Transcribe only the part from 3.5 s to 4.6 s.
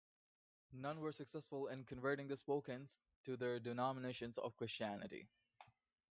denominations of